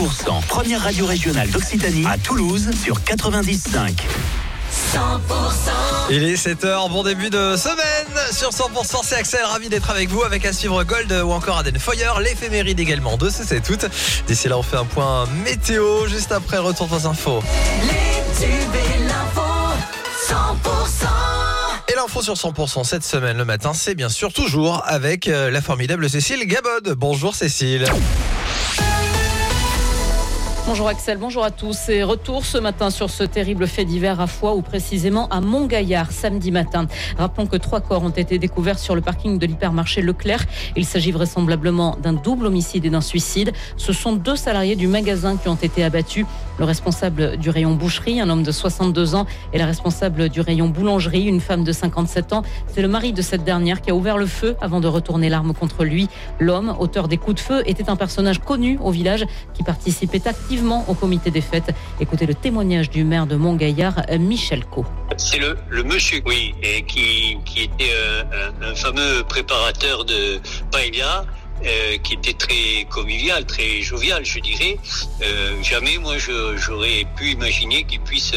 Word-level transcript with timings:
100%, 0.00 0.46
première 0.46 0.82
radio 0.82 1.04
régionale 1.04 1.50
d'Occitanie 1.50 2.06
à 2.06 2.16
Toulouse 2.16 2.70
sur 2.82 3.00
90.5. 3.00 3.92
Il 6.08 6.22
est 6.22 6.36
7h, 6.36 6.88
bon 6.88 7.02
début 7.02 7.28
de 7.28 7.54
semaine 7.56 8.32
sur 8.32 8.48
100% 8.48 9.00
c'est 9.02 9.16
Axel, 9.16 9.44
ravi 9.44 9.68
d'être 9.68 9.90
avec 9.90 10.08
vous 10.08 10.22
avec 10.22 10.46
à 10.46 10.54
suivre 10.54 10.82
Gold 10.84 11.12
ou 11.12 11.32
encore 11.32 11.58
Aden 11.58 11.78
Foyer, 11.78 12.12
l'éphéméride 12.22 12.80
également 12.80 13.18
de 13.18 13.28
ce 13.28 13.44
c'est 13.44 13.60
tout. 13.60 13.76
D'ici 14.26 14.48
là 14.48 14.56
on 14.56 14.62
fait 14.62 14.78
un 14.78 14.86
point 14.86 15.26
météo 15.44 16.06
juste 16.06 16.32
après 16.32 16.56
retour 16.56 16.88
aux 16.90 17.06
infos. 17.06 17.42
Et 21.88 21.94
l'info 21.94 22.22
sur 22.22 22.34
100% 22.34 22.84
cette 22.84 23.04
semaine 23.04 23.36
le 23.36 23.44
matin, 23.44 23.72
c'est 23.74 23.94
bien 23.94 24.08
sûr 24.08 24.32
toujours 24.32 24.82
avec 24.86 25.28
euh, 25.28 25.50
la 25.50 25.60
formidable 25.60 26.08
Cécile 26.08 26.46
Gabod. 26.46 26.94
Bonjour 26.96 27.34
Cécile. 27.34 27.84
Bonjour 30.70 30.86
Axel, 30.86 31.18
bonjour 31.18 31.42
à 31.42 31.50
tous. 31.50 31.88
Et 31.88 32.04
retour 32.04 32.46
ce 32.46 32.56
matin 32.56 32.90
sur 32.90 33.10
ce 33.10 33.24
terrible 33.24 33.66
fait 33.66 33.84
divers 33.84 34.20
à 34.20 34.28
Foix 34.28 34.54
ou 34.54 34.62
précisément 34.62 35.26
à 35.26 35.40
Montgaillard 35.40 36.12
samedi 36.12 36.52
matin. 36.52 36.86
Rappelons 37.18 37.48
que 37.48 37.56
trois 37.56 37.80
corps 37.80 38.04
ont 38.04 38.10
été 38.10 38.38
découverts 38.38 38.78
sur 38.78 38.94
le 38.94 39.00
parking 39.00 39.36
de 39.40 39.46
l'hypermarché 39.46 40.00
Leclerc. 40.00 40.46
Il 40.76 40.84
s'agit 40.84 41.10
vraisemblablement 41.10 41.96
d'un 42.00 42.12
double 42.12 42.46
homicide 42.46 42.84
et 42.84 42.90
d'un 42.90 43.00
suicide. 43.00 43.50
Ce 43.76 43.92
sont 43.92 44.12
deux 44.12 44.36
salariés 44.36 44.76
du 44.76 44.86
magasin 44.86 45.36
qui 45.36 45.48
ont 45.48 45.56
été 45.56 45.82
abattus. 45.82 46.24
Le 46.60 46.64
responsable 46.66 47.36
du 47.36 47.50
rayon 47.50 47.74
boucherie, 47.74 48.20
un 48.20 48.30
homme 48.30 48.44
de 48.44 48.52
62 48.52 49.16
ans, 49.16 49.26
et 49.52 49.58
la 49.58 49.66
responsable 49.66 50.28
du 50.28 50.40
rayon 50.40 50.68
boulangerie, 50.68 51.24
une 51.24 51.40
femme 51.40 51.64
de 51.64 51.72
57 51.72 52.32
ans. 52.32 52.42
C'est 52.72 52.82
le 52.82 52.88
mari 52.88 53.12
de 53.12 53.22
cette 53.22 53.42
dernière 53.42 53.80
qui 53.80 53.90
a 53.90 53.94
ouvert 53.94 54.18
le 54.18 54.26
feu 54.26 54.54
avant 54.60 54.78
de 54.78 54.86
retourner 54.86 55.30
l'arme 55.30 55.52
contre 55.52 55.82
lui. 55.82 56.08
L'homme, 56.38 56.76
auteur 56.78 57.08
des 57.08 57.16
coups 57.16 57.36
de 57.36 57.40
feu, 57.40 57.62
était 57.66 57.90
un 57.90 57.96
personnage 57.96 58.38
connu 58.38 58.78
au 58.80 58.92
village 58.92 59.26
qui 59.54 59.64
participait 59.64 60.28
activement 60.28 60.59
au 60.60 60.94
comité 60.94 61.30
des 61.30 61.40
fêtes. 61.40 61.72
Écoutez 62.00 62.26
le 62.26 62.34
témoignage 62.34 62.90
du 62.90 63.04
maire 63.04 63.26
de 63.26 63.36
Montgaillard, 63.36 64.02
Michel 64.18 64.64
Co. 64.64 64.84
C'est 65.16 65.38
le, 65.38 65.82
monsieur, 65.82 66.20
oui, 66.26 66.54
qui, 66.86 67.38
était 67.56 67.92
euh, 67.92 68.50
un, 68.62 68.74
fameux 68.74 69.22
préparateur 69.24 70.04
de 70.04 70.40
paella. 70.70 71.24
Euh, 71.62 71.98
qui 71.98 72.14
était 72.14 72.32
très 72.32 72.86
convivial, 72.88 73.44
très 73.44 73.82
jovial, 73.82 74.24
je 74.24 74.40
dirais. 74.40 74.78
Euh, 75.22 75.62
jamais, 75.62 75.98
moi, 75.98 76.14
j'aurais 76.16 77.04
pu 77.16 77.32
imaginer 77.32 77.84
qu'il 77.84 78.00
puisse 78.00 78.32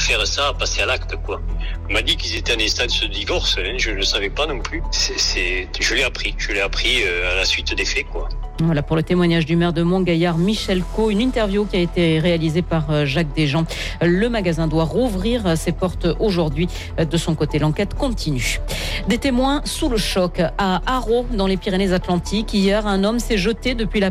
faire 0.00 0.26
ça, 0.26 0.52
passer 0.58 0.82
à 0.82 0.86
l'acte, 0.86 1.14
quoi. 1.24 1.40
On 1.88 1.92
m'a 1.92 2.02
dit 2.02 2.16
qu'ils 2.16 2.34
étaient 2.34 2.56
en 2.56 2.58
instance 2.58 3.00
de 3.02 3.06
divorce, 3.06 3.56
hein, 3.60 3.74
je 3.78 3.90
ne 3.90 3.96
le 3.96 4.02
savais 4.02 4.30
pas 4.30 4.48
non 4.48 4.58
plus. 4.58 4.82
C'est, 4.90 5.68
je 5.78 5.94
l'ai 5.94 6.02
appris, 6.02 6.34
je 6.36 6.50
l'ai 6.50 6.60
appris 6.60 7.04
à 7.04 7.36
la 7.36 7.44
suite 7.44 7.72
des 7.72 7.84
faits, 7.84 8.06
quoi. 8.10 8.28
Voilà 8.60 8.82
pour 8.84 8.94
le 8.94 9.02
témoignage 9.02 9.46
du 9.46 9.56
maire 9.56 9.72
de 9.72 9.82
Montgaillard, 9.82 10.38
Michel 10.38 10.84
Co. 10.94 11.10
Une 11.10 11.20
interview 11.20 11.64
qui 11.64 11.76
a 11.76 11.80
été 11.80 12.20
réalisée 12.20 12.62
par 12.62 12.88
euh, 12.88 13.04
Jacques 13.04 13.34
Desjans. 13.34 13.64
Le 14.00 14.28
magasin 14.28 14.68
doit 14.68 14.84
rouvrir 14.84 15.44
euh, 15.44 15.56
ses 15.56 15.72
portes 15.72 16.06
aujourd'hui. 16.20 16.68
Euh, 17.00 17.04
De 17.04 17.16
son 17.16 17.34
côté, 17.34 17.58
l'enquête 17.58 17.94
continue. 17.94 18.60
Des 19.08 19.18
témoins 19.18 19.60
sous 19.64 19.88
le 19.88 19.96
choc 19.96 20.40
à 20.56 20.80
Haro, 20.86 21.26
dans 21.32 21.48
les 21.48 21.56
Pyrénées-Atlantiques. 21.56 22.54
Hier, 22.54 22.86
un 22.86 23.02
homme 23.02 23.18
s'est 23.18 23.38
jeté 23.38 23.74
depuis 23.74 23.98
la, 23.98 24.10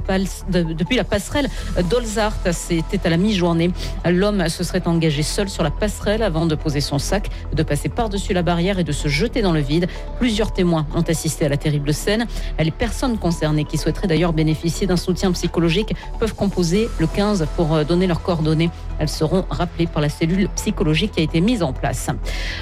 depuis 0.49 0.97
la 0.97 1.05
passerelle 1.05 1.47
d'Olzart. 1.89 2.35
C'était 2.51 2.99
à 3.07 3.09
la 3.09 3.17
mi-journée. 3.17 3.71
L'homme 4.05 4.49
se 4.49 4.65
serait 4.65 4.85
engagé 4.85 5.23
seul 5.23 5.47
sur 5.47 5.63
la 5.63 5.71
passerelle 5.71 6.21
avant 6.21 6.45
de 6.45 6.55
poser 6.55 6.81
son 6.81 6.99
sac, 6.99 7.29
de 7.53 7.63
passer 7.63 7.87
par-dessus 7.87 8.33
la 8.33 8.41
barrière 8.41 8.77
et 8.77 8.83
de 8.83 8.91
se 8.91 9.07
jeter 9.07 9.41
dans 9.41 9.53
le 9.53 9.61
vide. 9.61 9.87
Plusieurs 10.19 10.51
témoins 10.51 10.85
ont 10.93 11.01
assisté 11.01 11.45
à 11.45 11.49
la 11.49 11.57
terrible 11.57 11.93
scène. 11.93 12.27
Les 12.59 12.71
personnes 12.71 13.17
concernées 13.17 13.63
qui 13.63 13.77
souhaiteraient 13.77 14.07
d'ailleurs 14.07 14.32
bénéficier 14.33 14.87
d'un 14.87 14.97
soutien 14.97 15.31
psychologique 15.31 15.93
peuvent 16.19 16.35
composer 16.35 16.89
le 16.99 17.07
15 17.07 17.47
pour 17.55 17.73
euh, 17.73 17.83
donner 17.83 18.07
leurs 18.07 18.21
coordonnées. 18.21 18.69
Elles 18.99 19.09
seront 19.09 19.45
rappelées 19.49 19.87
par 19.87 20.01
la 20.01 20.09
cellule 20.09 20.49
psychologique 20.55 21.13
qui 21.13 21.19
a 21.21 21.23
été 21.23 21.41
mise 21.41 21.63
en 21.63 21.73
place. 21.73 22.09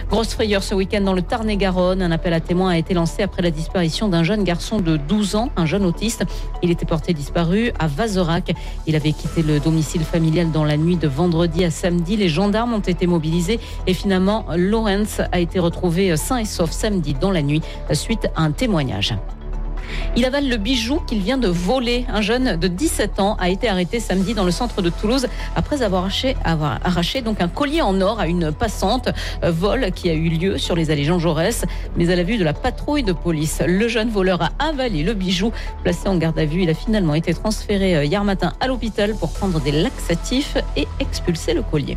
Grosse 0.10 0.34
frayeur 0.34 0.64
ce 0.64 0.76
week-end 0.76 1.02
dans 1.02 1.14
le 1.14 1.22
Tarn-et-Garonne. 1.22 2.02
Un 2.02 2.12
appel 2.12 2.34
à 2.34 2.40
témoins 2.40 2.72
a 2.72 2.78
été 2.78 2.94
lancé 2.94 3.24
après 3.24 3.42
la 3.42 3.52
disparition 3.52 4.08
d'un 4.08 4.24
jeune 4.24 4.44
garçon 4.44 4.80
de 4.80 4.98
12 4.98 5.36
ans, 5.36 5.50
un 5.58 5.66
jeune 5.66 5.86
autiste. 5.86 6.24
Il 6.64 6.72
était 6.72 6.86
porté 6.86 7.14
disparu 7.14 7.72
à 7.80 7.88
Vazerac. 7.88 8.54
Il 8.88 8.96
avait 8.96 9.12
quitté 9.12 9.44
le 9.44 9.60
domicile 9.60 10.02
familial 10.04 10.52
dans 10.52 10.64
la 10.64 10.78
nuit 10.78 10.96
de 10.96 11.08
vendredi 11.08 11.66
à 11.66 11.72
samedi. 11.72 12.18
Les 12.18 12.30
gendarmes 12.30 12.74
ont 12.74 12.80
été 12.80 13.08
mobilisés 13.08 13.60
et 13.88 13.94
finalement, 13.94 14.46
Lawrence 14.56 15.22
a 15.32 15.40
été 15.40 15.60
retrouvé 15.60 16.16
sain 16.18 16.38
et 16.38 16.46
sauf 16.46 16.72
samedi 16.72 17.14
dans 17.14 17.32
la 17.32 17.42
nuit 17.42 17.62
suite 17.94 18.28
à 18.36 18.44
un 18.44 18.52
témoignage. 18.52 19.16
Il 20.18 20.26
avale 20.26 20.50
le 20.50 20.58
bijou 20.58 21.00
qu'il 21.08 21.22
vient 21.22 21.38
de 21.38 21.48
voler. 21.48 22.06
Un 22.10 22.20
jeune 22.20 22.58
de 22.58 22.68
17 22.68 23.22
ans 23.22 23.38
a 23.40 23.50
été 23.50 23.70
arrêté 23.70 24.02
samedi 24.02 24.34
dans 24.34 24.44
le 24.44 24.52
centre 24.52 24.82
de 24.82 24.90
Toulouse 24.90 25.28
après 25.56 25.84
avoir 25.84 26.02
arraché, 26.02 26.36
avoir 26.44 26.80
arraché 26.84 27.22
donc 27.22 27.40
un 27.40 27.48
collier 27.48 27.82
en 27.82 28.02
or 28.02 28.20
à 28.20 28.28
une 28.28 28.52
passante. 28.52 29.08
Euh, 29.46 29.52
Vol 29.52 29.92
qui 29.96 30.10
a 30.10 30.14
eu 30.14 30.28
lieu 30.28 30.58
sur 30.58 30.76
les 30.76 30.92
allées 30.92 31.06
Jean 31.06 31.18
Jaurès. 31.18 31.64
Mais 31.96 32.12
à 32.12 32.18
la 32.18 32.24
vue 32.24 32.38
de 32.38 32.44
la 32.44 32.52
patrouille 32.52 33.04
de 33.04 33.14
police, 33.14 33.62
le 33.66 33.88
jeune 33.88 34.10
voleur 34.10 34.42
a 34.42 34.50
avalé 34.60 35.04
le 35.04 35.14
bijou. 35.14 35.54
Placé 35.84 36.10
en 36.10 36.18
garde 36.18 36.38
à 36.38 36.46
vue, 36.46 36.64
il 36.64 36.70
a 36.70 36.74
finalement 36.74 37.14
été 37.14 37.34
transféré 37.34 37.96
euh, 37.96 38.04
hier 38.04 38.24
matin 38.26 38.52
à 38.60 38.68
l'hôpital 38.68 39.16
pour 39.16 39.32
prendre 39.32 39.62
des 39.62 39.72
laxatifs 39.72 40.58
et 40.76 40.90
expulser 41.00 41.54
le 41.54 41.62
collier. 41.62 41.96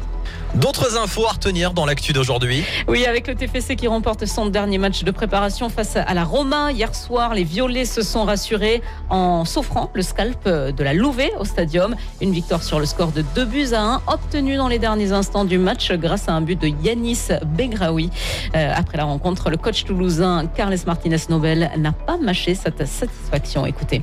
D'autres 0.54 0.96
infos 0.96 1.26
à 1.26 1.32
retenir 1.32 1.72
dans 1.72 1.84
l'actu 1.84 2.12
d'aujourd'hui? 2.12 2.64
Oui, 2.86 3.04
avec 3.06 3.26
le 3.26 3.34
TFC 3.34 3.74
qui 3.74 3.88
remporte 3.88 4.24
son 4.24 4.46
dernier 4.46 4.78
match 4.78 5.02
de 5.02 5.10
préparation 5.10 5.68
face 5.68 5.96
à 5.96 6.14
la 6.14 6.22
Roma. 6.22 6.70
Hier 6.70 6.94
soir, 6.94 7.34
les 7.34 7.42
Violets 7.42 7.84
se 7.84 8.02
sont 8.04 8.24
rassurés 8.24 8.82
en 9.10 9.44
s'offrant 9.44 9.90
le 9.94 10.02
scalp 10.02 10.46
de 10.48 10.84
la 10.84 10.92
Louvet 10.94 11.32
au 11.40 11.44
stadium. 11.44 11.96
Une 12.20 12.32
victoire 12.32 12.62
sur 12.62 12.78
le 12.78 12.86
score 12.86 13.10
de 13.12 13.22
2 13.34 13.44
buts 13.44 13.72
à 13.72 13.80
1, 13.82 14.02
obtenue 14.06 14.56
dans 14.56 14.68
les 14.68 14.78
derniers 14.78 15.12
instants 15.12 15.44
du 15.44 15.58
match 15.58 15.90
grâce 15.92 16.28
à 16.28 16.32
un 16.32 16.40
but 16.40 16.60
de 16.60 16.68
Yanis 16.68 17.28
Begraoui. 17.44 18.10
Euh, 18.54 18.72
après 18.74 18.98
la 18.98 19.04
rencontre, 19.04 19.50
le 19.50 19.56
coach 19.56 19.84
toulousain 19.84 20.46
Carles 20.54 20.76
Martinez 20.86 21.16
Nobel 21.28 21.70
n'a 21.78 21.92
pas 21.92 22.16
mâché 22.16 22.54
cette 22.54 22.86
satisfaction. 22.86 23.66
Écoutez. 23.66 24.02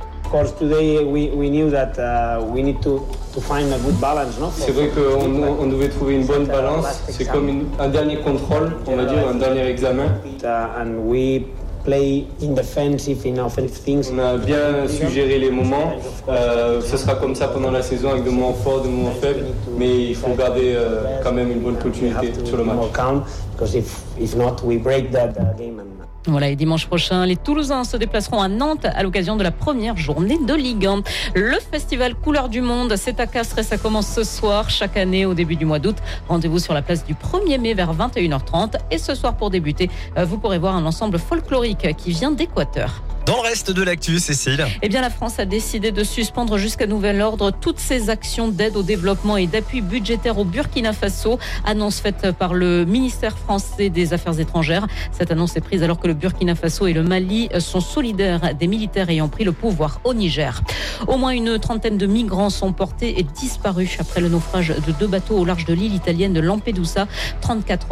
C'est 4.56 4.70
vrai 4.72 4.88
qu'on 4.88 5.62
on 5.62 5.66
devait 5.66 5.88
trouver 5.90 6.14
une 6.14 6.24
bonne 6.26 6.46
balance. 6.46 7.02
C'est 7.08 7.26
comme 7.30 7.48
une- 7.48 7.66
un 7.78 7.88
dernier 7.88 8.16
contrôle, 8.16 8.76
on 8.86 8.96
va 8.96 9.04
dire, 9.04 9.28
un 9.28 9.34
dernier 9.34 9.66
examen. 9.66 10.06
Uh, 10.42 10.46
and 10.80 10.94
we 11.06 11.42
play 11.84 12.26
in 12.42 12.54
defensive, 12.54 13.24
in 13.26 13.38
offensive 13.38 13.82
things. 13.84 14.10
On 14.12 14.18
a 14.18 14.36
bien 14.36 14.86
suggéré 14.88 15.38
les 15.38 15.50
moments. 15.50 15.92
Euh, 16.28 16.80
ce 16.80 16.96
sera 16.96 17.14
comme 17.14 17.34
ça 17.34 17.48
pendant 17.48 17.70
la 17.70 17.82
saison 17.82 18.10
avec 18.10 18.24
des 18.24 18.30
moments 18.30 18.54
forts, 18.54 18.82
des 18.82 18.88
moments 18.88 19.10
faibles. 19.20 19.46
Mais 19.78 20.04
il 20.10 20.14
faut 20.16 20.34
garder 20.34 20.74
euh, 20.74 21.20
quand 21.22 21.32
même 21.32 21.50
une 21.50 21.60
bonne 21.60 21.74
We 21.74 21.82
continuité 21.82 22.32
sur 22.44 22.56
le 22.56 22.64
match. 22.64 22.76
more 22.76 22.92
calm 22.92 23.24
because 23.52 23.74
if, 23.74 24.00
if 24.20 24.34
not, 24.36 24.56
we 24.64 24.78
break 24.78 25.10
that 25.12 25.32
game. 25.58 25.80
And, 25.80 26.02
Voilà, 26.28 26.50
et 26.50 26.54
dimanche 26.56 26.86
prochain, 26.86 27.26
les 27.26 27.34
Toulousains 27.34 27.82
se 27.82 27.96
déplaceront 27.96 28.40
à 28.40 28.46
Nantes 28.46 28.84
à 28.84 29.02
l'occasion 29.02 29.34
de 29.34 29.42
la 29.42 29.50
première 29.50 29.96
journée 29.96 30.38
de 30.46 30.54
Ligue 30.54 30.86
1. 30.86 31.02
Le 31.34 31.58
festival 31.72 32.14
Couleur 32.14 32.48
du 32.48 32.60
Monde, 32.60 32.94
c'est 32.96 33.18
à 33.18 33.26
Castres 33.26 33.58
et 33.58 33.64
ça 33.64 33.76
commence 33.76 34.06
ce 34.06 34.22
soir, 34.22 34.70
chaque 34.70 34.96
année 34.96 35.26
au 35.26 35.34
début 35.34 35.56
du 35.56 35.64
mois 35.64 35.80
d'août. 35.80 35.96
Rendez-vous 36.28 36.60
sur 36.60 36.74
la 36.74 36.82
place 36.82 37.04
du 37.04 37.14
1er 37.14 37.58
mai 37.58 37.74
vers 37.74 37.92
21h30. 37.92 38.74
Et 38.92 38.98
ce 38.98 39.16
soir, 39.16 39.34
pour 39.34 39.50
débuter, 39.50 39.90
euh, 40.16 40.24
vous 40.24 40.38
pourrez 40.38 40.58
voir 40.60 40.76
un 40.76 40.86
ensemble 40.86 41.18
folklorique 41.18 41.71
qui 41.76 42.10
vient 42.10 42.30
d'Équateur. 42.30 43.02
Dans 43.24 43.36
le 43.36 43.42
reste 43.42 43.70
de 43.70 43.84
l'actu, 43.84 44.18
Cécile. 44.18 44.66
Eh 44.82 44.88
bien, 44.88 45.00
la 45.00 45.08
France 45.08 45.38
a 45.38 45.44
décidé 45.44 45.92
de 45.92 46.02
suspendre 46.02 46.58
jusqu'à 46.58 46.88
nouvel 46.88 47.20
ordre 47.20 47.52
toutes 47.52 47.78
ses 47.78 48.10
actions 48.10 48.48
d'aide 48.48 48.76
au 48.76 48.82
développement 48.82 49.36
et 49.36 49.46
d'appui 49.46 49.80
budgétaire 49.80 50.38
au 50.38 50.44
Burkina 50.44 50.92
Faso. 50.92 51.38
Annonce 51.64 52.00
faite 52.00 52.32
par 52.32 52.52
le 52.52 52.84
ministère 52.84 53.38
français 53.38 53.90
des 53.90 54.12
Affaires 54.12 54.40
étrangères. 54.40 54.88
Cette 55.12 55.30
annonce 55.30 55.56
est 55.56 55.60
prise 55.60 55.84
alors 55.84 56.00
que 56.00 56.08
le 56.08 56.14
Burkina 56.14 56.56
Faso 56.56 56.88
et 56.88 56.92
le 56.92 57.04
Mali 57.04 57.48
sont 57.60 57.80
solidaires 57.80 58.56
des 58.56 58.66
militaires 58.66 59.08
ayant 59.08 59.28
pris 59.28 59.44
le 59.44 59.52
pouvoir 59.52 60.00
au 60.02 60.14
Niger. 60.14 60.60
Au 61.06 61.16
moins 61.16 61.30
une 61.30 61.60
trentaine 61.60 61.98
de 61.98 62.06
migrants 62.06 62.50
sont 62.50 62.72
portés 62.72 63.20
et 63.20 63.22
disparus 63.22 63.98
après 64.00 64.20
le 64.20 64.30
naufrage 64.30 64.74
de 64.84 64.92
deux 64.98 65.06
bateaux 65.06 65.38
au 65.38 65.44
large 65.44 65.64
de 65.64 65.74
l'île 65.74 65.94
italienne 65.94 66.32
de 66.32 66.40
Lampedusa. 66.40 67.06
34 67.40 67.86